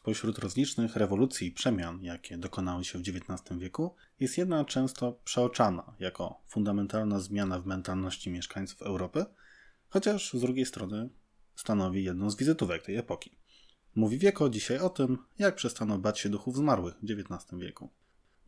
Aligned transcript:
Spośród 0.00 0.38
rozlicznych 0.38 0.96
rewolucji 0.96 1.48
i 1.48 1.52
przemian, 1.52 2.02
jakie 2.02 2.38
dokonały 2.38 2.84
się 2.84 2.98
w 2.98 3.02
XIX 3.02 3.58
wieku, 3.58 3.94
jest 4.20 4.38
jedna 4.38 4.64
często 4.64 5.12
przeoczana 5.24 5.94
jako 5.98 6.40
fundamentalna 6.48 7.20
zmiana 7.20 7.60
w 7.60 7.66
mentalności 7.66 8.30
mieszkańców 8.30 8.82
Europy, 8.82 9.24
chociaż 9.88 10.32
z 10.32 10.40
drugiej 10.40 10.66
strony 10.66 11.08
stanowi 11.54 12.04
jedną 12.04 12.30
z 12.30 12.36
wizytówek 12.36 12.82
tej 12.82 12.96
epoki. 12.96 13.38
Mówi 13.94 14.18
Wieko 14.18 14.48
dzisiaj 14.48 14.78
o 14.78 14.90
tym, 14.90 15.18
jak 15.38 15.54
przestano 15.54 15.98
bać 15.98 16.20
się 16.20 16.28
duchów 16.28 16.56
zmarłych 16.56 16.94
w 16.94 17.10
XIX 17.10 17.60
wieku. 17.60 17.90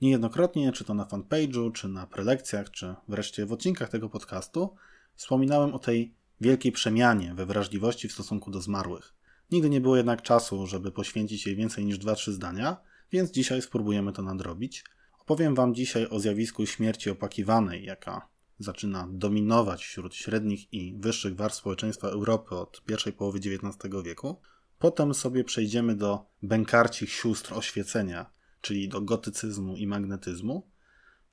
Niejednokrotnie, 0.01 0.73
czy 0.73 0.85
to 0.85 0.95
na 0.95 1.05
fanpage'u, 1.05 1.73
czy 1.73 1.89
na 1.89 2.07
prelekcjach, 2.07 2.71
czy 2.71 2.95
wreszcie 3.09 3.47
w 3.47 3.53
odcinkach 3.53 3.89
tego 3.89 4.09
podcastu, 4.09 4.75
wspominałem 5.15 5.75
o 5.75 5.79
tej 5.79 6.15
wielkiej 6.41 6.73
przemianie 6.73 7.35
we 7.35 7.47
wrażliwości 7.47 8.09
w 8.09 8.13
stosunku 8.13 8.51
do 8.51 8.61
zmarłych. 8.61 9.18
Nigdy 9.51 9.71
nie 9.71 9.81
było 9.81 9.97
jednak 9.97 10.23
czasu, 10.23 10.67
żeby 10.67 10.93
poświęcić 10.93 11.47
jej 11.47 11.57
więcej 11.57 11.85
niż 11.85 11.99
2-3 11.99 12.33
zdania, 12.33 12.77
więc 13.13 13.31
dzisiaj 13.31 13.63
spróbujemy 13.63 14.13
to 14.13 14.23
nadrobić. 14.23 14.85
Opowiem 15.21 15.55
Wam 15.55 15.75
dzisiaj 15.75 16.09
o 16.11 16.21
zjawisku 16.21 16.67
śmierci 16.67 17.11
opakiwanej, 17.11 17.85
jaka 17.85 18.29
zaczyna 18.59 19.09
dominować 19.11 19.85
wśród 19.85 20.15
średnich 20.15 20.73
i 20.73 20.95
wyższych 20.99 21.37
warstw 21.37 21.61
społeczeństwa 21.61 22.09
Europy 22.09 22.55
od 22.55 22.83
pierwszej 22.85 23.13
połowy 23.13 23.39
XIX 23.39 23.95
wieku. 24.05 24.41
Potem 24.79 25.15
sobie 25.15 25.45
przejdziemy 25.45 25.95
do 25.95 26.27
bękarcich 26.43 27.13
sióstr 27.13 27.55
oświecenia, 27.55 28.31
czyli 28.61 28.89
do 28.89 29.01
gotycyzmu 29.01 29.77
i 29.77 29.87
magnetyzmu. 29.87 30.71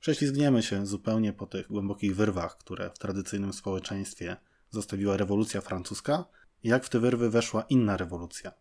Prześlizgniemy 0.00 0.62
się 0.62 0.86
zupełnie 0.86 1.32
po 1.32 1.46
tych 1.46 1.68
głębokich 1.68 2.16
wyrwach, 2.16 2.58
które 2.58 2.90
w 2.90 2.98
tradycyjnym 2.98 3.52
społeczeństwie 3.52 4.36
zostawiła 4.70 5.16
rewolucja 5.16 5.60
francuska, 5.60 6.24
jak 6.64 6.84
w 6.84 6.88
te 6.88 7.00
wyrwy 7.00 7.30
weszła 7.30 7.62
inna 7.62 7.96
rewolucja. 7.96 8.52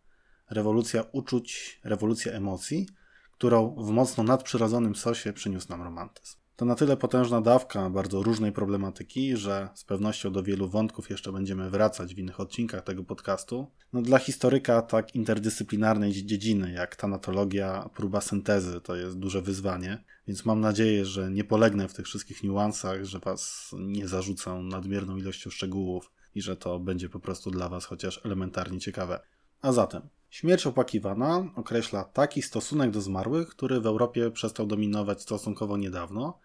Rewolucja 0.49 1.03
uczuć, 1.11 1.79
rewolucja 1.83 2.31
emocji, 2.31 2.87
którą 3.31 3.75
w 3.75 3.89
mocno 3.89 4.23
nadprzyrodzonym 4.23 4.95
sosie 4.95 5.33
przyniósł 5.33 5.69
nam 5.69 5.81
romantyzm. 5.81 6.35
To 6.55 6.65
na 6.65 6.75
tyle 6.75 6.97
potężna 6.97 7.41
dawka 7.41 7.89
bardzo 7.89 8.23
różnej 8.23 8.51
problematyki, 8.51 9.37
że 9.37 9.69
z 9.73 9.83
pewnością 9.83 10.31
do 10.31 10.43
wielu 10.43 10.67
wątków 10.67 11.09
jeszcze 11.09 11.31
będziemy 11.31 11.69
wracać 11.69 12.15
w 12.15 12.17
innych 12.17 12.39
odcinkach 12.39 12.83
tego 12.83 13.03
podcastu. 13.03 13.67
No, 13.93 14.01
dla 14.01 14.19
historyka 14.19 14.81
tak 14.81 15.15
interdyscyplinarnej 15.15 16.11
dziedziny 16.11 16.71
jak 16.71 16.95
tanatologia, 16.95 17.89
próba 17.95 18.21
syntezy 18.21 18.81
to 18.81 18.95
jest 18.95 19.17
duże 19.17 19.41
wyzwanie, 19.41 20.03
więc 20.27 20.45
mam 20.45 20.61
nadzieję, 20.61 21.05
że 21.05 21.31
nie 21.31 21.43
polegnę 21.43 21.87
w 21.87 21.93
tych 21.93 22.05
wszystkich 22.05 22.43
niuansach, 22.43 23.03
że 23.05 23.19
Was 23.19 23.71
nie 23.79 24.07
zarzucę 24.07 24.53
nadmierną 24.53 25.17
ilością 25.17 25.49
szczegółów 25.49 26.11
i 26.35 26.41
że 26.41 26.57
to 26.57 26.79
będzie 26.79 27.09
po 27.09 27.19
prostu 27.19 27.51
dla 27.51 27.69
Was 27.69 27.85
chociaż 27.85 28.21
elementarnie 28.25 28.79
ciekawe. 28.79 29.19
A 29.61 29.71
zatem, 29.71 30.01
śmierć 30.29 30.67
opłakiwana 30.67 31.51
określa 31.55 32.03
taki 32.03 32.41
stosunek 32.41 32.91
do 32.91 33.01
zmarłych, 33.01 33.47
który 33.47 33.81
w 33.81 33.85
Europie 33.85 34.31
przestał 34.31 34.65
dominować 34.67 35.21
stosunkowo 35.21 35.77
niedawno. 35.77 36.39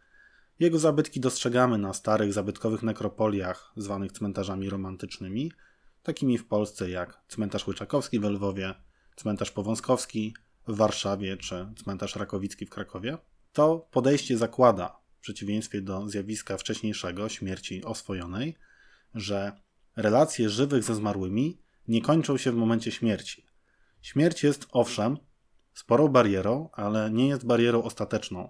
Jego 0.59 0.79
zabytki 0.79 1.21
dostrzegamy 1.21 1.79
na 1.79 1.93
starych, 1.95 2.33
zabytkowych 2.33 2.83
nekropoliach, 2.83 3.73
zwanych 3.77 4.13
cmentarzami 4.13 4.71
romantycznymi, 4.71 5.53
takimi 6.03 6.39
w 6.39 6.47
Polsce 6.47 6.91
jak 6.91 7.21
cmentarz 7.29 7.67
Łyczakowski 7.67 8.21
w 8.21 8.25
Lwowie, 8.25 8.75
cmentarz 9.17 9.51
Powązkowski 9.51 10.35
w 10.69 10.77
Warszawie 10.77 11.37
czy 11.37 11.69
cmentarz 11.77 12.17
Rakowicki 12.17 12.67
w 12.67 12.71
Krakowie. 12.71 13.19
To 13.53 13.89
podejście 13.91 14.39
zakłada, 14.39 15.01
w 15.19 15.21
przeciwieństwie 15.21 15.83
do 15.83 16.09
zjawiska 16.09 16.57
wcześniejszego, 16.57 17.29
śmierci 17.29 17.85
oswojonej, 17.85 18.57
że 19.15 19.53
relacje 19.97 20.49
żywych 20.49 20.85
ze 20.85 20.95
zmarłymi 20.95 21.59
nie 21.89 22.03
kończą 22.03 22.37
się 22.37 22.53
w 22.53 22.57
momencie 22.57 22.93
śmierci. 22.93 23.47
Śmierć 24.01 24.43
jest 24.43 24.67
owszem 24.73 25.17
sporą 25.75 26.09
barierą, 26.09 26.69
ale 26.73 27.11
nie 27.11 27.29
jest 27.29 27.47
barierą 27.47 27.83
ostateczną. 27.83 28.49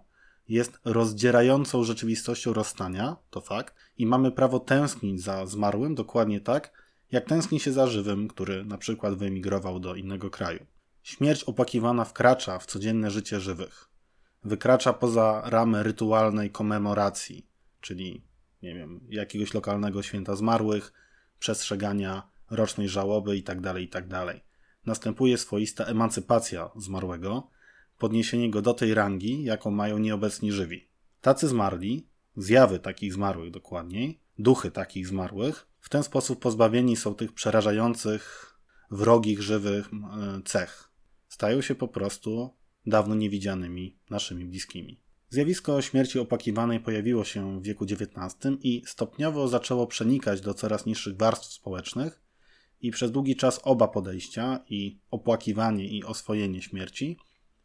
Jest 0.48 0.80
rozdzierającą 0.84 1.84
rzeczywistością 1.84 2.52
rozstania, 2.52 3.16
to 3.30 3.40
fakt, 3.40 3.74
i 3.98 4.06
mamy 4.06 4.32
prawo 4.32 4.60
tęsknić 4.60 5.22
za 5.22 5.46
zmarłym 5.46 5.94
dokładnie 5.94 6.40
tak, 6.40 6.72
jak 7.12 7.26
tęskni 7.26 7.60
się 7.60 7.72
za 7.72 7.86
żywym, 7.86 8.28
który 8.28 8.64
na 8.64 8.78
przykład 8.78 9.14
wyemigrował 9.14 9.80
do 9.80 9.94
innego 9.94 10.30
kraju. 10.30 10.66
Śmierć 11.02 11.44
opakiwana 11.44 12.04
wkracza 12.04 12.58
w 12.58 12.66
codzienne 12.66 13.10
życie 13.10 13.40
żywych. 13.40 13.88
Wykracza 14.44 14.92
poza 14.92 15.42
ramę 15.44 15.82
rytualnej 15.82 16.50
komemoracji, 16.50 17.46
czyli 17.80 18.24
nie 18.62 18.74
wiem, 18.74 19.00
jakiegoś 19.08 19.54
lokalnego 19.54 20.02
święta 20.02 20.36
zmarłych, 20.36 20.92
przestrzegania 21.40 22.30
rocznej 22.50 22.88
żałoby 22.88 23.36
itd., 23.36 23.62
tak 23.62 23.80
itd. 23.80 24.08
Tak 24.08 24.40
Następuje 24.86 25.38
swoista 25.38 25.84
emancypacja 25.84 26.70
zmarłego, 26.76 27.50
podniesienie 27.98 28.50
go 28.50 28.62
do 28.62 28.74
tej 28.74 28.94
rangi, 28.94 29.44
jaką 29.44 29.70
mają 29.70 29.98
nieobecni 29.98 30.52
żywi. 30.52 30.88
Tacy 31.20 31.48
zmarli, 31.48 32.08
zjawy 32.36 32.78
takich 32.78 33.12
zmarłych 33.12 33.50
dokładniej, 33.50 34.20
duchy 34.38 34.70
takich 34.70 35.06
zmarłych, 35.06 35.66
w 35.80 35.88
ten 35.88 36.02
sposób 36.02 36.42
pozbawieni 36.42 36.96
są 36.96 37.14
tych 37.14 37.32
przerażających, 37.32 38.54
wrogich, 38.90 39.42
żywych 39.42 39.90
e, 39.92 40.40
cech. 40.44 40.90
Stają 41.28 41.60
się 41.60 41.74
po 41.74 41.88
prostu 41.88 42.56
dawno 42.86 43.14
niewidzianymi 43.14 43.98
naszymi 44.10 44.44
bliskimi. 44.44 45.00
Zjawisko 45.32 45.82
śmierci 45.82 46.18
opakiwanej 46.18 46.80
pojawiło 46.80 47.24
się 47.24 47.60
w 47.60 47.62
wieku 47.62 47.84
XIX 47.84 48.58
i 48.62 48.82
stopniowo 48.86 49.48
zaczęło 49.48 49.86
przenikać 49.86 50.40
do 50.40 50.54
coraz 50.54 50.86
niższych 50.86 51.16
warstw 51.16 51.52
społecznych, 51.52 52.20
i 52.80 52.90
przez 52.90 53.10
długi 53.10 53.36
czas 53.36 53.60
oba 53.64 53.88
podejścia, 53.88 54.64
i 54.68 54.98
opłakiwanie, 55.10 55.88
i 55.88 56.04
oswojenie 56.04 56.62
śmierci, 56.62 57.18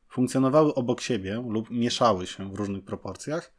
funkcjonowały 0.09 0.75
obok 0.75 1.01
siebie 1.01 1.43
lub 1.49 1.69
mieszały 1.69 2.27
się 2.27 2.51
w 2.51 2.55
różnych 2.55 2.85
proporcjach, 2.85 3.53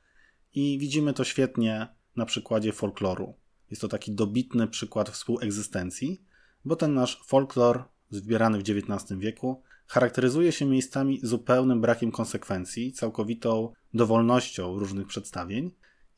i 0.54 0.78
widzimy 0.78 1.12
to 1.12 1.24
świetnie 1.24 1.88
na 2.16 2.26
przykładzie 2.26 2.72
folkloru. 2.72 3.34
Jest 3.70 3.82
to 3.82 3.88
taki 3.88 4.12
dobitny 4.12 4.68
przykład 4.68 5.10
współegzystencji, 5.10 6.22
bo 6.64 6.76
ten 6.76 6.94
nasz 6.94 7.22
folklor, 7.24 7.84
zbierany 8.10 8.58
w 8.58 8.70
XIX 8.70 9.20
wieku, 9.20 9.62
charakteryzuje 9.86 10.52
się 10.52 10.66
miejscami 10.66 11.20
zupełnym 11.22 11.80
brakiem 11.80 12.12
konsekwencji, 12.12 12.92
całkowitą 12.92 13.72
dowolnością 13.94 14.78
różnych 14.78 15.06
przedstawień. 15.06 15.70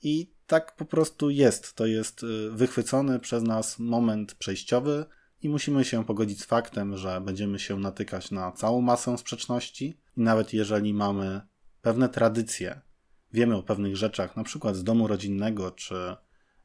I 0.02 0.30
tak 0.46 0.76
po 0.76 0.84
prostu 0.84 1.30
jest. 1.30 1.74
To 1.74 1.86
jest 1.86 2.22
y, 2.22 2.50
wychwycony 2.50 3.18
przez 3.18 3.42
nas 3.42 3.78
moment 3.78 4.34
przejściowy 4.34 5.04
i 5.42 5.48
musimy 5.48 5.84
się 5.84 6.04
pogodzić 6.04 6.40
z 6.40 6.44
faktem, 6.44 6.96
że 6.96 7.20
będziemy 7.20 7.58
się 7.58 7.78
natykać 7.78 8.30
na 8.30 8.52
całą 8.52 8.80
masę 8.80 9.18
sprzeczności. 9.18 9.98
I 10.16 10.20
nawet 10.20 10.52
jeżeli 10.52 10.94
mamy 10.94 11.40
pewne 11.82 12.08
tradycje, 12.08 12.80
wiemy 13.32 13.56
o 13.56 13.62
pewnych 13.62 13.96
rzeczach, 13.96 14.36
na 14.36 14.44
przykład 14.44 14.76
z 14.76 14.84
domu 14.84 15.06
rodzinnego 15.06 15.70
czy 15.70 16.16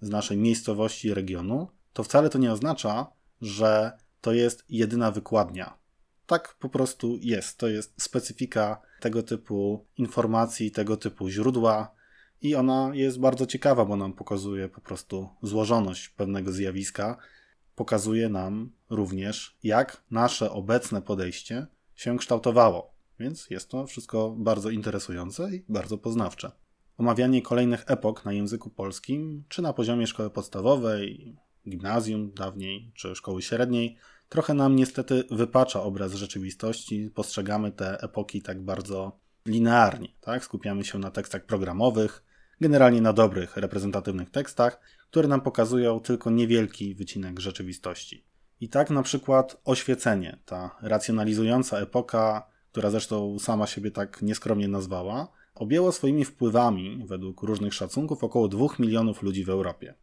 z 0.02 0.10
naszej 0.10 0.38
miejscowości, 0.38 1.14
regionu, 1.14 1.68
to 1.94 2.04
wcale 2.04 2.30
to 2.30 2.38
nie 2.40 2.52
oznacza, 2.52 3.08
że 3.42 3.92
to 4.22 4.34
jest 4.34 4.66
jedyna 4.70 5.12
wykładnia 5.12 5.83
tak 6.26 6.56
po 6.60 6.70
prostu 6.70 7.18
jest. 7.22 7.58
To 7.58 7.68
jest 7.68 8.02
specyfika 8.02 8.82
tego 9.00 9.24
typu 9.24 9.86
informacji, 9.98 10.72
tego 10.72 10.98
typu 10.98 11.30
źródła. 11.30 11.92
I 12.42 12.56
ona 12.56 12.92
jest 12.94 13.20
bardzo 13.20 13.46
ciekawa, 13.46 13.86
bo 13.86 13.96
nam 13.96 14.14
pokazuje 14.14 14.70
po 14.70 14.82
prostu 14.82 15.30
złożoność 15.42 16.10
pewnego 16.10 16.52
zjawiska. 16.52 17.18
Pokazuje 17.76 18.30
nam 18.30 18.72
również, 18.90 19.58
jak 19.64 20.04
nasze 20.12 20.52
obecne 20.52 21.02
podejście 21.02 21.68
się 21.96 22.18
kształtowało. 22.18 22.94
Więc 23.20 23.50
jest 23.50 23.70
to 23.70 23.88
wszystko 23.88 24.36
bardzo 24.38 24.70
interesujące 24.70 25.56
i 25.56 25.64
bardzo 25.70 25.98
poznawcze. 25.98 26.52
Omawianie 26.98 27.42
kolejnych 27.42 27.84
epok 27.88 28.26
na 28.26 28.34
języku 28.34 28.70
polskim, 28.70 29.44
czy 29.50 29.62
na 29.62 29.74
poziomie 29.74 30.08
szkoły 30.08 30.30
podstawowej, 30.30 31.36
gimnazjum 31.70 32.32
dawniej, 32.34 32.92
czy 32.96 33.16
szkoły 33.16 33.42
średniej, 33.42 33.98
trochę 34.34 34.54
nam 34.54 34.76
niestety 34.76 35.24
wypacza 35.32 35.84
obraz 35.84 36.14
rzeczywistości. 36.14 37.12
Postrzegamy 37.16 37.72
te 37.72 38.02
epoki 38.02 38.42
tak 38.42 38.62
bardzo 38.62 39.20
linearnie. 39.46 40.10
Tak? 40.22 40.44
Skupiamy 40.44 40.86
się 40.86 41.00
na 41.00 41.12
tekstach 41.12 41.46
programowych, 41.46 42.24
generalnie 42.62 43.02
na 43.02 43.14
dobrych, 43.14 43.58
reprezentatywnych 43.58 44.30
tekstach, 44.30 44.80
które 45.10 45.28
nam 45.28 45.42
pokazują 45.42 46.00
tylko 46.00 46.30
niewielki 46.30 46.96
wycinek 46.96 47.40
rzeczywistości. 47.40 48.26
I 48.62 48.70
tak 48.70 48.90
na 48.90 49.04
przykład 49.04 49.62
oświecenie, 49.66 50.40
ta 50.46 50.78
racjonalizująca 50.82 51.80
epoka, 51.80 52.48
która 52.72 52.90
zresztą 52.90 53.40
sama 53.40 53.68
siebie 53.68 53.92
tak 53.92 54.22
nieskromnie 54.22 54.68
nazwała, 54.68 55.28
objęło 55.56 55.92
swoimi 55.92 56.26
wpływami, 56.26 57.04
według 57.08 57.42
różnych 57.42 57.74
szacunków, 57.74 58.24
około 58.24 58.48
2 58.48 58.66
milionów 58.80 59.24
ludzi 59.24 59.44
w 59.44 59.50
Europie. 59.50 59.94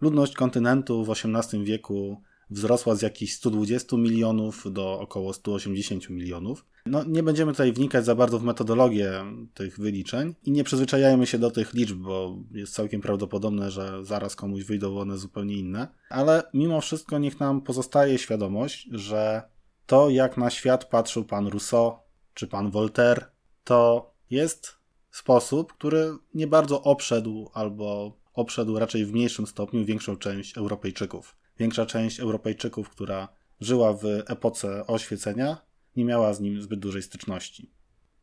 Ludność 0.00 0.34
kontynentu 0.34 1.04
w 1.04 1.10
XVIII 1.10 1.64
wieku 1.64 2.22
wzrosła 2.50 2.94
z 2.94 3.02
jakichś 3.02 3.32
120 3.32 3.96
milionów 3.96 4.72
do 4.72 5.00
około 5.00 5.32
180 5.32 6.10
milionów. 6.10 6.64
No, 6.86 7.04
nie 7.04 7.22
będziemy 7.22 7.52
tutaj 7.52 7.72
wnikać 7.72 8.04
za 8.04 8.14
bardzo 8.14 8.38
w 8.38 8.44
metodologię 8.44 9.24
tych 9.54 9.78
wyliczeń 9.78 10.34
i 10.44 10.50
nie 10.50 10.64
przyzwyczajajmy 10.64 11.26
się 11.26 11.38
do 11.38 11.50
tych 11.50 11.74
liczb, 11.74 11.96
bo 11.96 12.36
jest 12.50 12.74
całkiem 12.74 13.00
prawdopodobne, 13.00 13.70
że 13.70 14.04
zaraz 14.04 14.36
komuś 14.36 14.64
wyjdą 14.64 14.98
one 14.98 15.18
zupełnie 15.18 15.54
inne. 15.54 15.88
Ale 16.10 16.42
mimo 16.54 16.80
wszystko 16.80 17.18
niech 17.18 17.40
nam 17.40 17.60
pozostaje 17.60 18.18
świadomość, 18.18 18.88
że 18.90 19.42
to, 19.86 20.10
jak 20.10 20.36
na 20.36 20.50
świat 20.50 20.84
patrzył 20.84 21.24
pan 21.24 21.46
Rousseau 21.46 21.92
czy 22.34 22.46
pan 22.46 22.70
Voltaire, 22.70 23.24
to 23.64 24.10
jest 24.30 24.76
sposób, 25.10 25.72
który 25.72 26.12
nie 26.34 26.46
bardzo 26.46 26.82
obszedł 26.82 27.50
albo 27.54 28.16
obszedł 28.34 28.78
raczej 28.78 29.06
w 29.06 29.12
mniejszym 29.12 29.46
stopniu 29.46 29.84
większą 29.84 30.16
część 30.16 30.56
Europejczyków. 30.56 31.36
Większa 31.60 31.86
część 31.86 32.20
Europejczyków, 32.20 32.88
która 32.88 33.28
żyła 33.60 33.92
w 33.92 34.04
epoce 34.26 34.86
oświecenia, 34.86 35.56
nie 35.96 36.04
miała 36.04 36.34
z 36.34 36.40
nim 36.40 36.62
zbyt 36.62 36.80
dużej 36.80 37.02
styczności. 37.02 37.70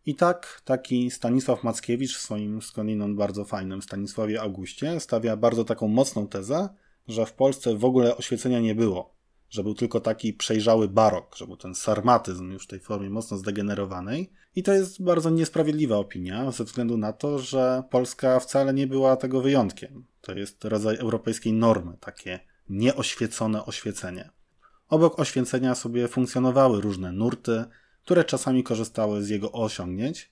I 0.05 0.15
tak 0.15 0.61
taki 0.65 1.11
Stanisław 1.11 1.63
Mackiewicz 1.63 2.17
w 2.17 2.21
swoim 2.21 2.61
skądinąd 2.61 3.17
bardzo 3.17 3.45
fajnym 3.45 3.81
Stanisławie 3.81 4.41
Augustie 4.41 4.99
stawia 4.99 5.35
bardzo 5.35 5.63
taką 5.63 5.87
mocną 5.87 6.27
tezę, 6.27 6.69
że 7.07 7.25
w 7.25 7.33
Polsce 7.33 7.75
w 7.75 7.85
ogóle 7.85 8.17
oświecenia 8.17 8.59
nie 8.59 8.75
było, 8.75 9.15
że 9.49 9.63
był 9.63 9.75
tylko 9.75 9.99
taki 9.99 10.33
przejrzały 10.33 10.87
barok, 10.87 11.35
że 11.35 11.45
był 11.45 11.57
ten 11.57 11.75
sarmatyzm 11.75 12.51
już 12.51 12.63
w 12.63 12.67
tej 12.67 12.79
formie 12.79 13.09
mocno 13.09 13.37
zdegenerowanej. 13.37 14.31
I 14.55 14.63
to 14.63 14.73
jest 14.73 15.03
bardzo 15.03 15.29
niesprawiedliwa 15.29 15.97
opinia, 15.97 16.51
ze 16.51 16.63
względu 16.63 16.97
na 16.97 17.13
to, 17.13 17.39
że 17.39 17.83
Polska 17.89 18.39
wcale 18.39 18.73
nie 18.73 18.87
była 18.87 19.15
tego 19.15 19.41
wyjątkiem. 19.41 20.05
To 20.21 20.33
jest 20.33 20.65
rodzaj 20.65 20.97
europejskiej 20.97 21.53
normy, 21.53 21.97
takie 21.99 22.39
nieoświecone 22.69 23.65
oświecenie. 23.65 24.29
Obok 24.89 25.19
oświecenia 25.19 25.75
sobie 25.75 26.07
funkcjonowały 26.07 26.81
różne 26.81 27.11
nurty, 27.11 27.65
które 28.03 28.23
czasami 28.23 28.63
korzystały 28.63 29.23
z 29.23 29.29
jego 29.29 29.51
osiągnięć, 29.51 30.31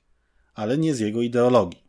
ale 0.54 0.78
nie 0.78 0.96
z 0.96 1.00
jego 1.00 1.22
ideologii. 1.22 1.86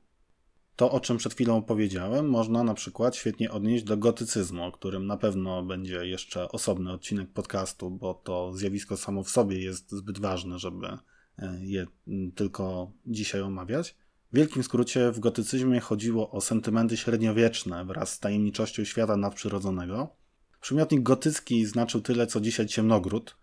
To, 0.76 0.90
o 0.90 1.00
czym 1.00 1.16
przed 1.16 1.34
chwilą 1.34 1.62
powiedziałem, 1.62 2.28
można 2.28 2.64
na 2.64 2.74
przykład 2.74 3.16
świetnie 3.16 3.50
odnieść 3.50 3.84
do 3.84 3.96
gotycyzmu, 3.96 4.64
o 4.64 4.72
którym 4.72 5.06
na 5.06 5.16
pewno 5.16 5.62
będzie 5.62 6.06
jeszcze 6.06 6.48
osobny 6.48 6.92
odcinek 6.92 7.30
podcastu, 7.32 7.90
bo 7.90 8.14
to 8.14 8.52
zjawisko 8.52 8.96
samo 8.96 9.22
w 9.22 9.30
sobie 9.30 9.58
jest 9.58 9.90
zbyt 9.90 10.18
ważne, 10.18 10.58
żeby 10.58 10.86
e, 10.86 11.58
je 11.60 11.86
tylko 12.34 12.92
dzisiaj 13.06 13.40
omawiać. 13.40 13.96
W 14.32 14.36
wielkim 14.36 14.62
skrócie 14.62 15.12
w 15.12 15.20
gotycyzmie 15.20 15.80
chodziło 15.80 16.30
o 16.30 16.40
sentymenty 16.40 16.96
średniowieczne 16.96 17.84
wraz 17.84 18.12
z 18.12 18.20
tajemniczością 18.20 18.84
świata 18.84 19.16
nadprzyrodzonego. 19.16 20.16
Przymiotnik 20.60 21.02
gotycki 21.02 21.66
znaczył 21.66 22.00
tyle, 22.00 22.26
co 22.26 22.40
dzisiaj 22.40 22.66
ciemnogród, 22.66 23.36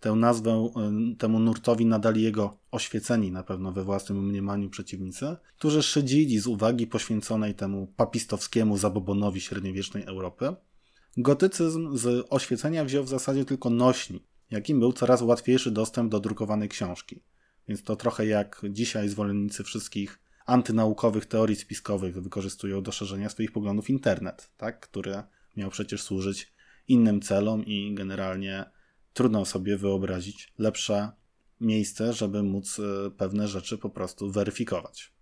Tę 0.00 0.12
nazwę 0.12 0.70
y, 1.12 1.16
temu 1.16 1.38
nurtowi 1.38 1.86
nadali 1.86 2.22
jego 2.22 2.56
oświeceni 2.70 3.32
na 3.32 3.42
pewno 3.42 3.72
we 3.72 3.84
własnym 3.84 4.26
mniemaniu 4.28 4.70
przeciwnicy, 4.70 5.36
którzy 5.56 5.82
szydzili 5.82 6.38
z 6.38 6.46
uwagi 6.46 6.86
poświęconej 6.86 7.54
temu 7.54 7.92
papistowskiemu 7.96 8.78
zabobonowi 8.78 9.40
średniowiecznej 9.40 10.04
Europy. 10.04 10.54
Gotycyzm 11.16 11.96
z 11.96 12.26
oświecenia 12.30 12.84
wziął 12.84 13.04
w 13.04 13.08
zasadzie 13.08 13.44
tylko 13.44 13.70
nośnik, 13.70 14.22
jakim 14.50 14.80
był 14.80 14.92
coraz 14.92 15.22
łatwiejszy 15.22 15.70
dostęp 15.70 16.10
do 16.10 16.20
drukowanej 16.20 16.68
książki. 16.68 17.22
Więc 17.68 17.82
to 17.82 17.96
trochę 17.96 18.26
jak 18.26 18.62
dzisiaj 18.70 19.08
zwolennicy 19.08 19.64
wszystkich 19.64 20.18
antynaukowych 20.46 21.26
teorii 21.26 21.56
spiskowych 21.56 22.22
wykorzystują 22.22 22.82
do 22.82 22.92
szerzenia 22.92 23.28
swoich 23.28 23.52
poglądów 23.52 23.90
internet, 23.90 24.50
tak? 24.56 24.80
który 24.80 25.22
miał 25.56 25.70
przecież 25.70 26.02
służyć 26.02 26.52
innym 26.90 27.20
celom 27.20 27.64
i 27.64 27.94
generalnie 27.94 28.64
trudno 29.12 29.44
sobie 29.44 29.76
wyobrazić 29.76 30.52
lepsze 30.58 31.12
miejsce, 31.60 32.12
żeby 32.12 32.42
móc 32.42 32.78
e, 32.78 33.10
pewne 33.10 33.48
rzeczy 33.48 33.78
po 33.78 33.90
prostu 33.90 34.30
weryfikować. 34.30 35.12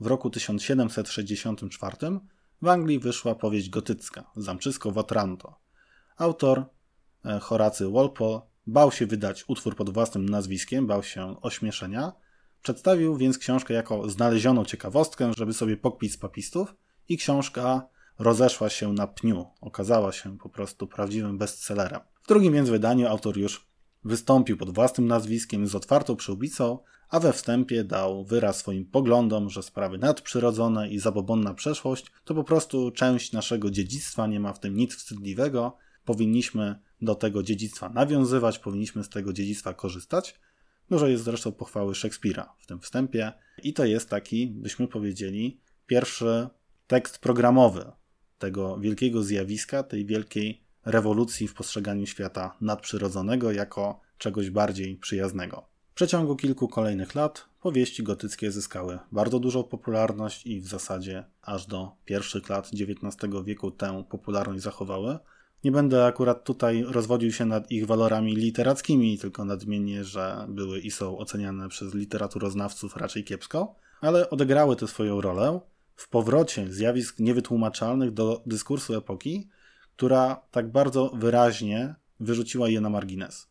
W 0.00 0.06
roku 0.06 0.30
1764 0.30 1.96
w 2.62 2.68
Anglii 2.68 2.98
wyszła 2.98 3.34
powieść 3.34 3.70
gotycka 3.70 4.30
Zamczysko 4.36 4.90
w 4.90 4.98
Otranto. 4.98 5.58
Autor 6.16 6.64
e, 7.24 7.38
Horacy 7.38 7.88
Walpole 7.90 8.40
bał 8.66 8.92
się 8.92 9.06
wydać 9.06 9.44
utwór 9.48 9.76
pod 9.76 9.90
własnym 9.90 10.28
nazwiskiem, 10.28 10.86
bał 10.86 11.02
się 11.02 11.40
ośmieszenia. 11.40 12.12
Przedstawił 12.62 13.16
więc 13.16 13.38
książkę 13.38 13.74
jako 13.74 14.10
znalezioną 14.10 14.64
ciekawostkę, 14.64 15.32
żeby 15.36 15.52
sobie 15.52 15.76
pokpić 15.76 16.12
z 16.12 16.16
papistów 16.16 16.74
i 17.08 17.16
książka 17.16 17.88
rozeszła 18.18 18.68
się 18.68 18.92
na 18.92 19.06
pniu. 19.06 19.46
Okazała 19.60 20.12
się 20.12 20.38
po 20.38 20.48
prostu 20.48 20.86
prawdziwym 20.86 21.38
bestsellerem. 21.38 22.00
W 22.22 22.28
drugim 22.28 22.52
więc 22.52 22.70
wydaniu 22.70 23.08
autor 23.08 23.36
już 23.38 23.66
wystąpił 24.04 24.56
pod 24.56 24.74
własnym 24.74 25.06
nazwiskiem 25.06 25.66
z 25.66 25.74
otwartą 25.74 26.16
przyłbicą, 26.16 26.78
a 27.08 27.20
we 27.20 27.32
wstępie 27.32 27.84
dał 27.84 28.24
wyraz 28.24 28.56
swoim 28.56 28.84
poglądom, 28.84 29.50
że 29.50 29.62
sprawy 29.62 29.98
nadprzyrodzone 29.98 30.88
i 30.88 30.98
zabobonna 30.98 31.54
przeszłość 31.54 32.06
to 32.24 32.34
po 32.34 32.44
prostu 32.44 32.90
część 32.90 33.32
naszego 33.32 33.70
dziedzictwa, 33.70 34.26
nie 34.26 34.40
ma 34.40 34.52
w 34.52 34.60
tym 34.60 34.76
nic 34.76 34.94
wstydliwego, 34.94 35.76
powinniśmy 36.04 36.80
do 37.02 37.14
tego 37.14 37.42
dziedzictwa 37.42 37.88
nawiązywać, 37.88 38.58
powinniśmy 38.58 39.04
z 39.04 39.08
tego 39.08 39.32
dziedzictwa 39.32 39.74
korzystać. 39.74 40.40
Dużo 40.90 41.06
jest 41.06 41.24
zresztą 41.24 41.52
pochwały 41.52 41.94
Szekspira 41.94 42.54
w 42.58 42.66
tym 42.66 42.80
wstępie 42.80 43.32
i 43.62 43.72
to 43.72 43.84
jest 43.84 44.10
taki, 44.10 44.46
byśmy 44.46 44.88
powiedzieli, 44.88 45.60
pierwszy 45.86 46.48
tekst 46.86 47.18
programowy 47.18 47.92
tego 48.38 48.78
wielkiego 48.78 49.22
zjawiska, 49.22 49.82
tej 49.82 50.06
wielkiej 50.06 50.62
rewolucji 50.84 51.48
w 51.48 51.54
postrzeganiu 51.54 52.06
świata 52.06 52.56
nadprzyrodzonego 52.60 53.52
jako 53.52 54.00
czegoś 54.18 54.50
bardziej 54.50 54.96
przyjaznego. 54.96 55.66
W 55.90 55.94
przeciągu 55.94 56.36
kilku 56.36 56.68
kolejnych 56.68 57.14
lat 57.14 57.44
powieści 57.60 58.02
gotyckie 58.02 58.52
zyskały 58.52 58.98
bardzo 59.12 59.38
dużą 59.38 59.64
popularność 59.64 60.46
i 60.46 60.60
w 60.60 60.66
zasadzie 60.66 61.24
aż 61.42 61.66
do 61.66 61.92
pierwszych 62.04 62.48
lat 62.48 62.70
XIX 62.72 63.32
wieku 63.44 63.70
tę 63.70 64.04
popularność 64.10 64.62
zachowały. 64.62 65.18
Nie 65.64 65.72
będę 65.72 66.06
akurat 66.06 66.44
tutaj 66.44 66.84
rozwodził 66.88 67.32
się 67.32 67.46
nad 67.46 67.70
ich 67.70 67.86
walorami 67.86 68.36
literackimi, 68.36 69.18
tylko 69.18 69.44
nadmienię, 69.44 70.04
że 70.04 70.46
były 70.48 70.80
i 70.80 70.90
są 70.90 71.18
oceniane 71.18 71.68
przez 71.68 71.94
literaturoznawców 71.94 72.96
raczej 72.96 73.24
kiepsko, 73.24 73.74
ale 74.00 74.30
odegrały 74.30 74.76
tę 74.76 74.88
swoją 74.88 75.20
rolę 75.20 75.60
w 75.96 76.08
powrocie 76.08 76.72
zjawisk 76.72 77.18
niewytłumaczalnych 77.18 78.10
do 78.10 78.42
dyskursu 78.46 78.94
epoki, 78.94 79.48
która 79.96 80.42
tak 80.50 80.72
bardzo 80.72 81.10
wyraźnie 81.14 81.94
wyrzuciła 82.20 82.68
je 82.68 82.80
na 82.80 82.90
margines. 82.90 83.48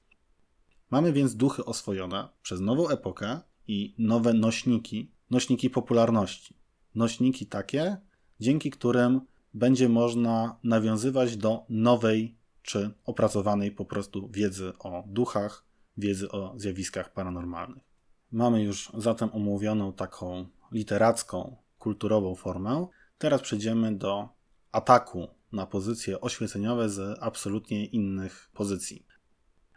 Mamy 0.92 1.13
więc 1.13 1.36
duchy 1.36 1.66
oswojone 1.66 2.30
przez 2.42 2.62
nową 2.62 2.90
epokę 2.90 3.40
i 3.68 3.95
nowe 3.98 4.34
nośniki, 4.34 5.12
nośniki 5.30 5.69
popularności. 5.69 6.56
Nośniki 6.95 7.45
takie, 7.45 7.98
dzięki 8.40 8.72
którym 8.72 9.22
będzie 9.54 9.89
można 9.89 10.60
nawiązywać 10.63 11.38
do 11.38 11.66
nowej 11.69 12.36
czy 12.62 12.92
opracowanej 13.06 13.72
po 13.72 13.86
prostu 13.86 14.30
wiedzy 14.30 14.74
o 14.80 15.04
duchach, 15.07 15.66
wiedzy 15.98 16.31
o 16.31 16.54
zjawiskach 16.57 17.13
paranormalnych. 17.13 17.84
Mamy 18.31 18.63
już 18.63 18.92
zatem 18.98 19.30
omówioną 19.34 19.94
taką 19.94 20.46
literacką, 20.72 21.56
kulturową 21.84 22.36
formę. 22.36 22.88
Teraz 23.18 23.42
przejdziemy 23.42 23.96
do 23.96 24.30
ataku 24.72 25.28
na 25.52 25.66
pozycje 25.66 26.22
oświeceniowe 26.22 26.90
z 26.90 27.18
absolutnie 27.22 27.86
innych 27.86 28.50
pozycji. 28.54 29.06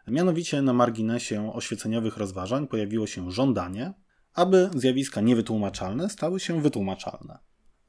Mianowicie 0.08 0.62
na 0.62 0.72
marginesie 0.72 1.52
oświeceniowych 1.54 2.16
rozważań 2.16 2.66
pojawiło 2.66 3.06
się 3.06 3.30
żądanie, 3.30 3.94
aby 4.34 4.70
zjawiska 4.74 5.20
niewytłumaczalne 5.20 6.08
stały 6.10 6.40
się 6.40 6.62
wytłumaczalne. 6.62 7.38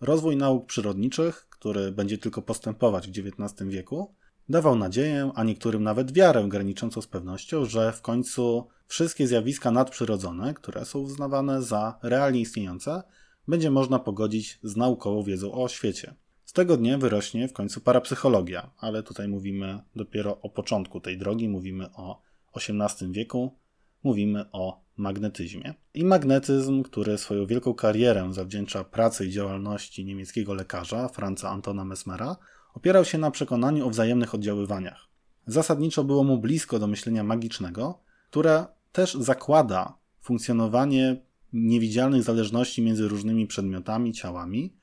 Rozwój 0.01 0.37
nauk 0.37 0.65
przyrodniczych, 0.65 1.47
który 1.49 1.91
będzie 1.91 2.17
tylko 2.17 2.41
postępować 2.41 3.07
w 3.07 3.11
XIX 3.11 3.69
wieku, 3.69 4.15
dawał 4.49 4.75
nadzieję, 4.75 5.31
a 5.35 5.43
niektórym 5.43 5.83
nawet 5.83 6.11
wiarę 6.11 6.45
graniczącą 6.47 7.01
z 7.01 7.07
pewnością, 7.07 7.65
że 7.65 7.91
w 7.91 8.01
końcu 8.01 8.67
wszystkie 8.87 9.27
zjawiska 9.27 9.71
nadprzyrodzone, 9.71 10.53
które 10.53 10.85
są 10.85 10.99
uznawane 10.99 11.63
za 11.63 11.99
realnie 12.03 12.39
istniejące, 12.39 13.03
będzie 13.47 13.71
można 13.71 13.99
pogodzić 13.99 14.59
z 14.63 14.75
naukową 14.75 15.23
wiedzą 15.23 15.51
o 15.51 15.67
świecie. 15.67 16.15
Z 16.45 16.53
tego 16.53 16.77
dnia 16.77 16.97
wyrośnie 16.97 17.47
w 17.47 17.53
końcu 17.53 17.81
parapsychologia, 17.81 18.71
ale 18.77 19.03
tutaj 19.03 19.27
mówimy 19.27 19.79
dopiero 19.95 20.41
o 20.41 20.49
początku 20.49 20.99
tej 20.99 21.17
drogi, 21.17 21.49
mówimy 21.49 21.93
o 21.93 22.21
XVIII 22.55 23.11
wieku, 23.11 23.55
mówimy 24.03 24.45
o 24.51 24.81
magnetyzmie. 24.97 25.73
I 25.93 26.05
magnetyzm, 26.05 26.83
który 26.83 27.17
swoją 27.17 27.45
wielką 27.45 27.73
karierę 27.73 28.33
zawdzięcza 28.33 28.83
pracy 28.83 29.25
i 29.25 29.31
działalności 29.31 30.05
niemieckiego 30.05 30.53
lekarza 30.53 31.07
Franza 31.07 31.49
Antona 31.49 31.85
Mesmera, 31.85 32.37
opierał 32.73 33.05
się 33.05 33.17
na 33.17 33.31
przekonaniu 33.31 33.87
o 33.87 33.89
wzajemnych 33.89 34.35
oddziaływaniach. 34.35 35.07
Zasadniczo 35.47 36.03
było 36.03 36.23
mu 36.23 36.37
blisko 36.37 36.79
do 36.79 36.87
myślenia 36.87 37.23
magicznego, 37.23 37.99
które 38.29 38.65
też 38.91 39.13
zakłada 39.13 39.97
funkcjonowanie 40.21 41.21
niewidzialnych 41.53 42.23
zależności 42.23 42.81
między 42.81 43.07
różnymi 43.07 43.47
przedmiotami, 43.47 44.13
ciałami, 44.13 44.73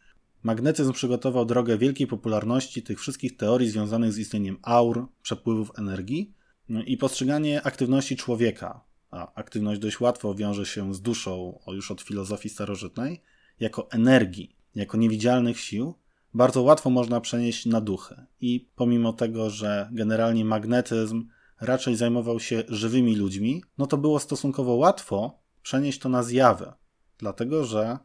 Magnetyzm 0.44 0.92
przygotował 0.92 1.44
drogę 1.44 1.78
wielkiej 1.78 2.06
popularności 2.06 2.82
tych 2.82 3.00
wszystkich 3.00 3.36
teorii 3.36 3.70
związanych 3.70 4.12
z 4.12 4.18
istnieniem 4.18 4.58
aur, 4.62 5.08
przepływów 5.22 5.78
energii. 5.78 6.34
No 6.68 6.82
i 6.82 6.96
postrzeganie 6.96 7.62
aktywności 7.62 8.16
człowieka, 8.16 8.84
a 9.10 9.34
aktywność 9.34 9.80
dość 9.80 10.00
łatwo 10.00 10.34
wiąże 10.34 10.66
się 10.66 10.94
z 10.94 11.00
duszą, 11.00 11.58
już 11.66 11.90
od 11.90 12.00
filozofii 12.00 12.48
starożytnej, 12.48 13.20
jako 13.60 13.90
energii, 13.90 14.56
jako 14.74 14.96
niewidzialnych 14.96 15.60
sił, 15.60 15.94
bardzo 16.34 16.62
łatwo 16.62 16.90
można 16.90 17.20
przenieść 17.20 17.66
na 17.66 17.80
duchy. 17.80 18.26
I 18.40 18.68
pomimo 18.76 19.12
tego, 19.12 19.50
że 19.50 19.88
generalnie 19.92 20.44
magnetyzm 20.44 21.28
raczej 21.60 21.96
zajmował 21.96 22.40
się 22.40 22.62
żywymi 22.68 23.16
ludźmi, 23.16 23.62
no 23.78 23.86
to 23.86 23.96
było 23.96 24.18
stosunkowo 24.18 24.74
łatwo 24.74 25.38
przenieść 25.64 25.98
to 25.98 26.08
na 26.08 26.22
zjawy. 26.22 26.72
Dlatego, 27.18 27.64
że 27.64 27.98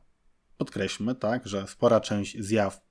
podkreślmy, 0.57 1.15
tak, 1.15 1.47
że 1.47 1.67
spora 1.67 1.99
część 1.99 2.37
zjaw 2.39 2.81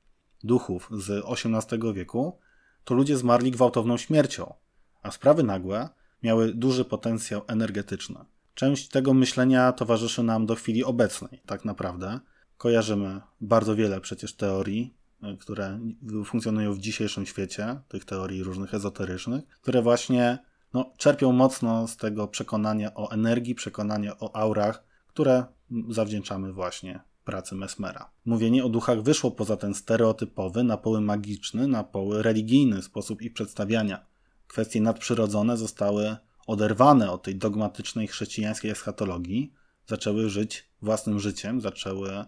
duchów 0.44 0.88
z 0.92 1.24
XVIII 1.26 1.94
wieku 1.94 2.38
to 2.84 2.94
ludzie 2.94 3.16
zmarli 3.16 3.50
gwałtowną 3.50 3.96
śmiercią, 3.96 4.54
a 5.02 5.10
sprawy 5.10 5.42
nagłe 5.42 5.88
miały 6.22 6.54
duży 6.54 6.84
potencjał 6.84 7.42
energetyczny. 7.46 8.24
Część 8.54 8.88
tego 8.88 9.14
myślenia 9.14 9.72
towarzyszy 9.72 10.22
nam 10.22 10.46
do 10.46 10.54
chwili 10.54 10.84
obecnej, 10.84 11.42
tak 11.46 11.64
naprawdę. 11.64 12.20
Kojarzymy 12.56 13.20
bardzo 13.40 13.76
wiele 13.76 14.00
przecież 14.00 14.36
teorii, 14.36 14.94
e, 15.22 15.36
które 15.36 15.80
funkcjonują 16.24 16.72
w 16.72 16.78
dzisiejszym 16.78 17.26
świecie, 17.26 17.80
tych 17.88 18.04
teorii 18.04 18.42
różnych 18.42 18.74
ezoterycznych, 18.74 19.44
które 19.60 19.82
właśnie 19.82 20.38
no, 20.74 20.92
czerpią 20.96 21.32
mocno 21.32 21.88
z 21.88 21.96
tego 21.96 22.28
przekonania 22.28 22.94
o 22.94 23.10
energii, 23.10 23.54
przekonania 23.54 24.18
o 24.18 24.36
aurach, 24.36 24.84
które 25.06 25.44
zawdzięczamy 25.88 26.52
właśnie 26.52 27.00
pracy 27.24 27.54
Mesmera. 27.54 28.10
Mówienie 28.24 28.64
o 28.64 28.68
duchach 28.68 29.02
wyszło 29.02 29.30
poza 29.30 29.56
ten 29.56 29.74
stereotypowy, 29.74 30.64
na 30.64 30.76
poły 30.76 31.00
magiczny, 31.00 31.68
na 31.68 31.84
poły 31.84 32.22
religijny 32.22 32.82
sposób 32.82 33.22
ich 33.22 33.32
przedstawiania. 33.32 34.06
Kwestie 34.46 34.80
nadprzyrodzone 34.80 35.56
zostały 35.56 36.16
oderwane 36.46 37.10
od 37.10 37.22
tej 37.22 37.36
dogmatycznej 37.36 38.06
chrześcijańskiej 38.06 38.70
eschatologii, 38.70 39.52
zaczęły 39.86 40.30
żyć 40.30 40.68
własnym 40.82 41.20
życiem, 41.20 41.60
zaczęły 41.60 42.24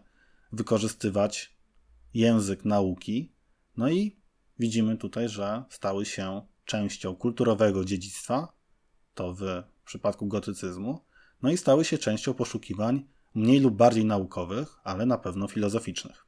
wykorzystywać 0.53 1.55
język 2.15 2.65
nauki, 2.65 3.33
no 3.77 3.91
i 3.91 4.17
widzimy 4.59 4.97
tutaj, 4.97 5.29
że 5.29 5.65
stały 5.71 6.07
się 6.07 6.43
częścią 6.71 7.17
kulturowego 7.17 7.85
dziedzictwa, 7.85 8.53
to 9.15 9.35
w 9.35 9.45
przypadku 9.85 10.27
gotycyzmu, 10.27 11.05
no 11.43 11.51
i 11.51 11.57
stały 11.57 11.85
się 11.85 11.99
częścią 11.99 12.35
poszukiwań 12.35 13.05
mniej 13.35 13.61
lub 13.61 13.75
bardziej 13.75 14.05
naukowych, 14.05 14.77
ale 14.85 15.07
na 15.07 15.19
pewno 15.19 15.49
filozoficznych. 15.49 16.27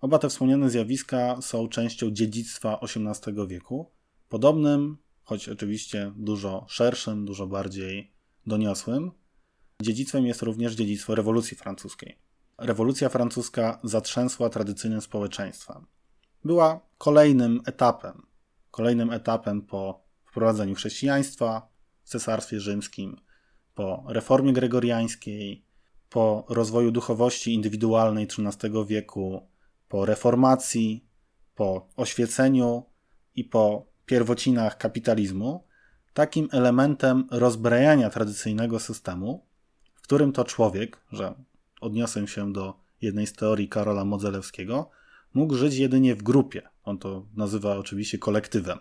Oba 0.00 0.18
te 0.18 0.28
wspomniane 0.28 0.70
zjawiska 0.70 1.42
są 1.42 1.68
częścią 1.68 2.10
dziedzictwa 2.10 2.80
XVIII 2.80 3.46
wieku, 3.48 3.90
podobnym, 4.28 4.98
choć 5.22 5.48
oczywiście 5.48 6.12
dużo 6.16 6.66
szerszym, 6.68 7.24
dużo 7.24 7.46
bardziej 7.46 8.12
doniosłym. 8.46 9.10
Dziedzictwem 9.82 10.26
jest 10.26 10.42
również 10.42 10.74
dziedzictwo 10.74 11.14
rewolucji 11.14 11.56
francuskiej. 11.56 12.18
Rewolucja 12.58 13.08
francuska 13.08 13.80
zatrzęsła 13.84 14.50
tradycyjnym 14.50 15.00
społeczeństwem. 15.00 15.86
Była 16.44 16.80
kolejnym 16.98 17.60
etapem, 17.66 18.26
kolejnym 18.76 19.10
etapem 19.10 19.62
po 19.62 20.04
wprowadzeniu 20.24 20.74
chrześcijaństwa 20.74 21.68
w 22.02 22.08
Cesarstwie 22.08 22.60
Rzymskim, 22.60 23.16
po 23.74 24.04
reformie 24.08 24.52
gregoriańskiej, 24.52 25.64
po 26.08 26.44
rozwoju 26.48 26.90
duchowości 26.90 27.54
indywidualnej 27.54 28.24
XIII 28.24 28.86
wieku, 28.86 29.48
po 29.88 30.06
reformacji, 30.06 31.06
po 31.54 31.88
oświeceniu 31.96 32.84
i 33.34 33.44
po 33.44 33.86
pierwocinach 34.06 34.78
kapitalizmu, 34.78 35.64
takim 36.14 36.48
elementem 36.52 37.26
rozbrajania 37.30 38.10
tradycyjnego 38.10 38.80
systemu, 38.80 39.46
w 39.94 40.02
którym 40.02 40.32
to 40.32 40.44
człowiek, 40.44 41.00
że 41.12 41.34
odniosę 41.80 42.28
się 42.28 42.52
do 42.52 42.74
jednej 43.02 43.26
z 43.26 43.32
teorii 43.32 43.68
Karola 43.68 44.04
Modzelewskiego, 44.04 44.90
mógł 45.34 45.54
żyć 45.54 45.74
jedynie 45.74 46.14
w 46.14 46.22
grupie. 46.22 46.62
On 46.84 46.98
to 46.98 47.26
nazywa 47.36 47.76
oczywiście 47.76 48.18
kolektywem. 48.18 48.78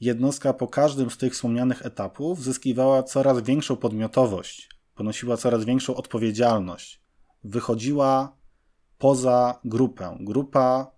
Jednostka 0.00 0.52
po 0.52 0.68
każdym 0.68 1.10
z 1.10 1.16
tych 1.16 1.32
wspomnianych 1.32 1.86
etapów 1.86 2.42
zyskiwała 2.42 3.02
coraz 3.02 3.42
większą 3.42 3.76
podmiotowość, 3.76 4.68
ponosiła 4.94 5.36
coraz 5.36 5.64
większą 5.64 5.94
odpowiedzialność, 5.94 7.02
wychodziła 7.44 8.36
poza 8.98 9.60
grupę. 9.64 10.16
Grupa 10.20 10.90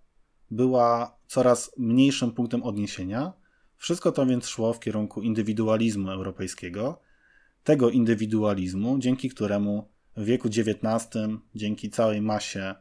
była 0.51 1.19
coraz 1.27 1.71
mniejszym 1.79 2.33
punktem 2.33 2.63
odniesienia. 2.63 3.33
Wszystko 3.77 4.13
to 4.13 4.27
więc 4.27 4.47
szło 4.47 4.73
w 4.73 4.81
kierunku 4.81 5.23
indywidualizmu 5.23 6.11
europejskiego, 6.11 7.01
tego 7.65 7.91
indywidualizmu, 7.91 8.99
dzięki 8.99 9.29
któremu 9.29 9.89
w 10.17 10.25
wieku 10.25 10.49
XIX, 10.49 11.09
dzięki 11.55 11.91
całej 11.91 12.23
masie 12.23 12.75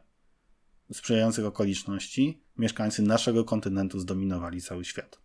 sprzyjających 0.92 1.44
okoliczności, 1.44 2.42
mieszkańcy 2.56 3.02
naszego 3.02 3.44
kontynentu 3.44 3.98
zdominowali 3.98 4.62
cały 4.62 4.84
świat. 4.84 5.20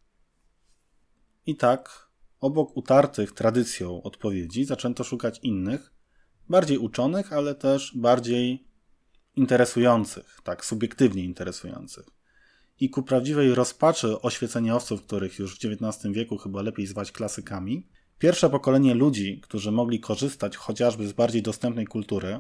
I 1.45 1.55
tak, 1.55 2.09
obok 2.39 2.77
utartych 2.77 3.31
tradycją 3.31 4.03
odpowiedzi, 4.03 4.65
zaczęto 4.65 5.03
szukać 5.03 5.39
innych, 5.43 5.93
bardziej 6.49 6.77
uczonych, 6.77 7.33
ale 7.33 7.55
też 7.55 7.91
bardziej 7.95 8.67
interesujących, 9.35 10.39
tak, 10.43 10.65
subiektywnie 10.65 11.23
interesujących. 11.23 12.05
I 12.79 12.89
ku 12.89 13.03
prawdziwej 13.03 13.55
rozpaczy 13.55 14.21
oświeceniowców, 14.21 15.01
których 15.01 15.39
już 15.39 15.55
w 15.55 15.65
XIX 15.65 16.13
wieku 16.13 16.37
chyba 16.37 16.61
lepiej 16.61 16.87
zwać 16.87 17.11
klasykami, 17.11 17.87
pierwsze 18.19 18.49
pokolenie 18.49 18.93
ludzi, 18.93 19.41
którzy 19.41 19.71
mogli 19.71 19.99
korzystać 19.99 20.57
chociażby 20.57 21.07
z 21.07 21.13
bardziej 21.13 21.41
dostępnej 21.41 21.85
kultury, 21.85 22.39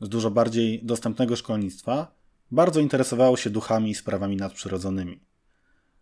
z 0.00 0.08
dużo 0.08 0.30
bardziej 0.30 0.84
dostępnego 0.84 1.36
szkolnictwa, 1.36 2.19
bardzo 2.50 2.80
interesowało 2.80 3.36
się 3.36 3.50
duchami 3.50 3.90
i 3.90 3.94
sprawami 3.94 4.36
nadprzyrodzonymi. 4.36 5.20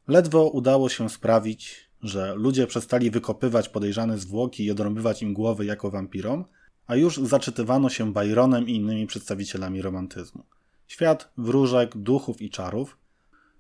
Ledwo 0.09 0.45
udało 0.45 0.88
się 0.88 1.11
sprawić, 1.11 1.90
że 2.02 2.35
ludzie 2.35 2.67
przestali 2.67 3.11
wykopywać 3.11 3.69
podejrzane 3.69 4.19
zwłoki 4.19 4.64
i 4.64 4.71
odrąbywać 4.71 5.23
im 5.23 5.35
głowy 5.35 5.64
jako 5.64 5.90
wampirom, 5.90 6.45
a 6.87 6.97
już 6.97 7.17
zaczytywano 7.17 7.88
się 7.88 8.12
Byronem 8.12 8.69
i 8.69 8.75
innymi 8.75 9.07
przedstawicielami 9.07 9.83
romantyzmu. 9.83 10.45
Świat 10.87 11.33
wróżek, 11.37 11.97
duchów 11.97 12.43
i 12.43 12.50
czarów, 12.50 12.99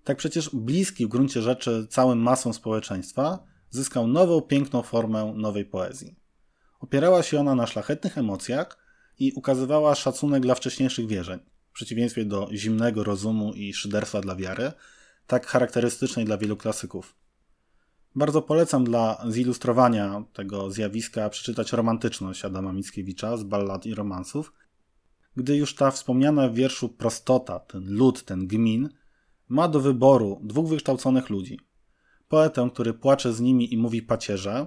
tak 0.04 0.16
przecież 0.16 0.50
bliski 0.52 1.06
w 1.06 1.08
gruncie 1.08 1.42
rzeczy 1.42 1.86
całym 1.90 2.18
masom 2.18 2.54
społeczeństwa, 2.54 3.38
zyskał 3.70 4.06
nową, 4.06 4.40
piękną 4.40 4.82
formę 4.82 5.32
nowej 5.36 5.64
poezji. 5.64 6.16
Opierała 6.80 7.22
się 7.22 7.40
ona 7.40 7.54
na 7.54 7.66
szlachetnych 7.66 8.18
emocjach 8.18 8.78
i 9.18 9.32
ukazywała 9.32 9.94
szacunek 9.94 10.42
dla 10.42 10.54
wcześniejszych 10.54 11.06
wierzeń, 11.06 11.40
przeciwieństwie 11.78 12.24
do 12.24 12.48
zimnego 12.52 13.04
rozumu 13.04 13.52
i 13.52 13.74
szyderstwa 13.74 14.20
dla 14.20 14.36
wiary, 14.36 14.72
tak 15.26 15.46
charakterystycznej 15.46 16.24
dla 16.24 16.38
wielu 16.38 16.56
klasyków. 16.56 17.16
Bardzo 18.14 18.42
polecam 18.42 18.84
dla 18.84 19.24
zilustrowania 19.28 20.24
tego 20.32 20.70
zjawiska 20.70 21.30
przeczytać 21.30 21.72
romantyczność 21.72 22.44
Adama 22.44 22.72
Mickiewicza 22.72 23.36
z 23.36 23.42
ballad 23.42 23.86
i 23.86 23.94
romansów, 23.94 24.52
gdy 25.36 25.56
już 25.56 25.74
ta 25.74 25.90
wspomniana 25.90 26.48
w 26.48 26.54
wierszu 26.54 26.88
prostota, 26.88 27.58
ten 27.58 27.94
lud, 27.96 28.24
ten 28.24 28.46
gmin, 28.46 28.88
ma 29.48 29.68
do 29.68 29.80
wyboru 29.80 30.40
dwóch 30.42 30.68
wykształconych 30.68 31.30
ludzi. 31.30 31.60
Poetę, 32.28 32.70
który 32.72 32.94
płacze 32.94 33.32
z 33.32 33.40
nimi 33.40 33.74
i 33.74 33.78
mówi 33.78 34.02
pacierze, 34.02 34.66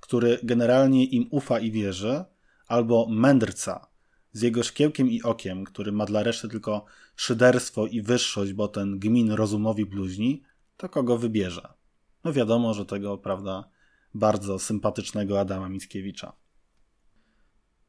który 0.00 0.38
generalnie 0.42 1.04
im 1.04 1.28
ufa 1.30 1.58
i 1.58 1.70
wierzy, 1.70 2.24
albo 2.66 3.06
mędrca, 3.10 3.91
z 4.32 4.42
jego 4.42 4.62
szkiełkiem 4.62 5.10
i 5.10 5.22
okiem, 5.22 5.64
który 5.64 5.92
ma 5.92 6.06
dla 6.06 6.22
reszty 6.22 6.48
tylko 6.48 6.84
szyderstwo 7.16 7.86
i 7.86 8.02
wyższość, 8.02 8.52
bo 8.52 8.68
ten 8.68 8.98
gmin 8.98 9.32
rozumowi 9.32 9.86
bluźni, 9.86 10.42
to 10.76 10.88
kogo 10.88 11.18
wybierze? 11.18 11.68
No 12.24 12.32
wiadomo, 12.32 12.74
że 12.74 12.86
tego, 12.86 13.18
prawda, 13.18 13.68
bardzo 14.14 14.58
sympatycznego 14.58 15.40
Adama 15.40 15.68
Mickiewicza. 15.68 16.32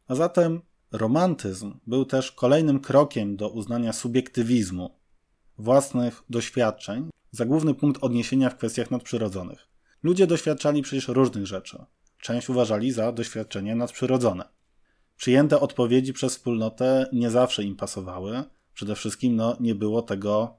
A 0.08 0.16
zatem 0.16 0.62
romantyzm 0.92 1.80
był 1.88 2.06
też 2.06 2.32
kolejnym 2.32 2.80
krokiem 2.80 3.36
do 3.36 3.50
uznania 3.50 3.94
subiektywizmu, 3.94 4.96
własnych 5.58 6.24
doświadczeń 6.30 7.10
za 7.32 7.46
główny 7.46 7.74
punkt 7.74 8.04
odniesienia 8.04 8.50
w 8.50 8.58
kwestiach 8.58 8.92
nadprzyrodzonych. 8.92 9.68
Ludzie 10.04 10.28
doświadczali 10.28 10.82
przecież 10.82 11.08
różnych 11.08 11.48
rzeczy. 11.48 11.86
Część 12.18 12.50
uważali 12.50 12.92
za 12.92 13.12
doświadczenie 13.12 13.76
nadprzyrodzone. 13.76 14.50
Przyjęte 15.18 15.60
odpowiedzi 15.60 16.14
przez 16.14 16.34
wspólnotę 16.34 17.10
nie 17.14 17.30
zawsze 17.30 17.64
im 17.64 17.76
pasowały. 17.76 18.44
Przede 18.74 18.96
wszystkim 18.96 19.36
no, 19.36 19.58
nie 19.60 19.76
było 19.76 20.02
tego 20.02 20.56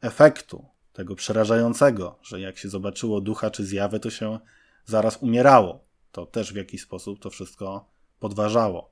efektu, 0.00 0.64
tego 0.92 1.14
przerażającego, 1.14 2.18
że 2.22 2.40
jak 2.40 2.58
się 2.58 2.68
zobaczyło 2.68 3.20
ducha 3.20 3.50
czy 3.50 3.64
zjawę, 3.64 4.00
to 4.00 4.10
się 4.10 4.38
zaraz 4.84 5.16
umierało. 5.16 5.84
To 6.12 6.26
też 6.26 6.52
w 6.52 6.56
jakiś 6.56 6.82
sposób 6.82 7.20
to 7.20 7.30
wszystko 7.30 7.90
podważało. 8.20 8.90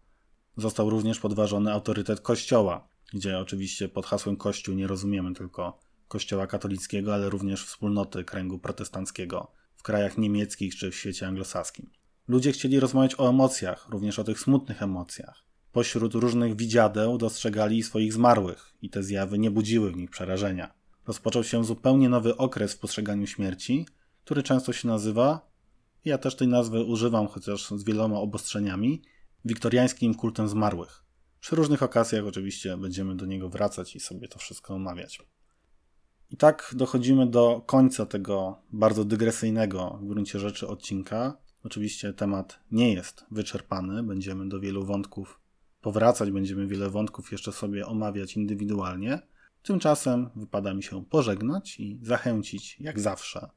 Został 0.56 0.90
również 0.90 1.18
podważony 1.20 1.72
autorytet 1.72 2.20
Kościoła, 2.20 2.88
gdzie 3.12 3.38
oczywiście 3.38 3.88
pod 3.88 4.06
hasłem 4.06 4.36
Kościół 4.36 4.74
nie 4.74 4.86
rozumiemy 4.86 5.34
tylko 5.34 5.78
Kościoła 6.08 6.46
katolickiego, 6.46 7.14
ale 7.14 7.30
również 7.30 7.64
wspólnoty 7.64 8.24
kręgu 8.24 8.58
protestanckiego 8.58 9.52
w 9.76 9.82
krajach 9.82 10.18
niemieckich 10.18 10.76
czy 10.76 10.90
w 10.90 10.94
świecie 10.94 11.26
anglosaskim. 11.26 11.90
Ludzie 12.28 12.52
chcieli 12.52 12.80
rozmawiać 12.80 13.20
o 13.20 13.28
emocjach, 13.28 13.88
również 13.88 14.18
o 14.18 14.24
tych 14.24 14.40
smutnych 14.40 14.82
emocjach. 14.82 15.42
Pośród 15.72 16.14
różnych 16.14 16.56
widziadeł 16.56 17.18
dostrzegali 17.18 17.82
swoich 17.82 18.12
zmarłych 18.12 18.74
i 18.82 18.90
te 18.90 19.02
zjawy 19.02 19.38
nie 19.38 19.50
budziły 19.50 19.92
w 19.92 19.96
nich 19.96 20.10
przerażenia. 20.10 20.74
Rozpoczął 21.06 21.44
się 21.44 21.64
zupełnie 21.64 22.08
nowy 22.08 22.36
okres 22.36 22.74
w 22.74 22.78
postrzeganiu 22.78 23.26
śmierci, 23.26 23.86
który 24.24 24.42
często 24.42 24.72
się 24.72 24.88
nazywa 24.88 25.50
Ja 26.04 26.18
też 26.18 26.36
tej 26.36 26.48
nazwy 26.48 26.84
używam, 26.84 27.28
chociaż 27.28 27.70
z 27.70 27.84
wieloma 27.84 28.20
obostrzeniami, 28.20 29.02
wiktoriańskim 29.44 30.14
kultem 30.14 30.48
zmarłych. 30.48 31.04
Przy 31.40 31.56
różnych 31.56 31.82
okazjach 31.82 32.26
oczywiście 32.26 32.76
będziemy 32.76 33.16
do 33.16 33.26
niego 33.26 33.48
wracać 33.48 33.96
i 33.96 34.00
sobie 34.00 34.28
to 34.28 34.38
wszystko 34.38 34.74
omawiać. 34.74 35.18
I 36.30 36.36
tak 36.36 36.72
dochodzimy 36.76 37.26
do 37.26 37.62
końca 37.66 38.06
tego 38.06 38.58
bardzo 38.72 39.04
dygresyjnego 39.04 39.98
w 40.02 40.06
gruncie 40.06 40.38
rzeczy 40.38 40.68
odcinka. 40.68 41.36
Oczywiście 41.66 42.12
temat 42.12 42.60
nie 42.70 42.92
jest 42.94 43.26
wyczerpany, 43.30 44.02
będziemy 44.02 44.48
do 44.48 44.60
wielu 44.60 44.84
wątków 44.84 45.40
powracać, 45.80 46.30
będziemy 46.30 46.66
wiele 46.66 46.90
wątków 46.90 47.32
jeszcze 47.32 47.52
sobie 47.52 47.86
omawiać 47.86 48.36
indywidualnie. 48.36 49.18
Tymczasem 49.62 50.30
wypada 50.36 50.74
mi 50.74 50.82
się 50.82 51.04
pożegnać 51.04 51.80
i 51.80 51.98
zachęcić, 52.02 52.76
jak 52.80 53.00
zawsze, 53.00 53.48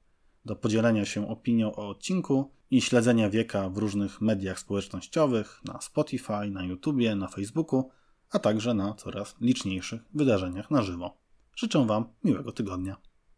do 0.46 0.56
podzielenia 0.56 1.06
się 1.06 1.28
opinią 1.28 1.76
o 1.76 1.90
odcinku 1.90 2.52
i 2.72 2.82
śledzenia 2.82 3.30
wieka 3.30 3.70
w 3.70 3.78
różnych 3.78 4.22
mediach 4.22 4.60
społecznościowych, 4.60 5.62
na 5.66 5.82
Spotify, 5.82 6.52
na 6.52 6.64
YouTubie, 6.64 7.16
na 7.16 7.28
Facebooku, 7.28 7.90
a 8.32 8.40
także 8.40 8.74
na 8.74 8.94
coraz 8.94 9.36
liczniejszych 9.42 10.02
wydarzeniach 10.14 10.72
na 10.72 10.84
żywo. 10.84 11.18
Życzę 11.56 11.86
Wam 11.86 12.06
miłego 12.24 12.52
tygodnia. 12.52 13.09